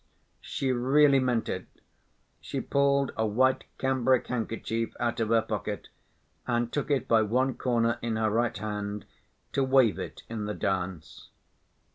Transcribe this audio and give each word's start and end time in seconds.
She 0.39 0.71
really 0.71 1.19
meant 1.19 1.47
it. 1.47 1.67
She 2.39 2.59
pulled 2.59 3.11
a 3.15 3.27
white 3.27 3.65
cambric 3.77 4.25
handkerchief 4.25 4.95
out 4.99 5.19
of 5.19 5.29
her 5.29 5.43
pocket, 5.43 5.89
and 6.47 6.71
took 6.73 6.89
it 6.89 7.07
by 7.07 7.21
one 7.21 7.53
corner 7.53 7.99
in 8.01 8.15
her 8.15 8.31
right 8.31 8.57
hand, 8.57 9.05
to 9.53 9.63
wave 9.63 9.99
it 9.99 10.23
in 10.27 10.45
the 10.45 10.55
dance. 10.55 11.29